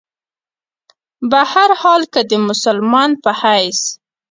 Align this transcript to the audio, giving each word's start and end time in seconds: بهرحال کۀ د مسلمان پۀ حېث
بهرحال 1.31 2.01
کۀ 2.13 2.21
د 2.29 2.31
مسلمان 2.47 3.09
پۀ 3.23 3.31
حېث 3.39 3.79